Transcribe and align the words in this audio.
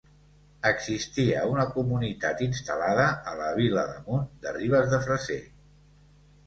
Existia 0.69 1.43
una 1.49 1.65
comunitat 1.75 2.41
instal·lada 2.47 3.07
a 3.33 3.35
la 3.43 3.51
Vila 3.61 3.85
d'Amunt 3.93 4.27
de 4.47 4.59
Ribes 4.61 4.93
de 4.97 5.07
Freser. 5.07 5.43